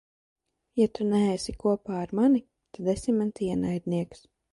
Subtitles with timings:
[0.79, 2.41] Ja tu neesi kopā ar mani,
[2.79, 4.25] tad esi mans ienaidnieks.